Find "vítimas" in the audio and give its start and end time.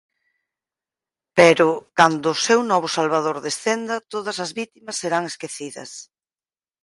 4.59-4.99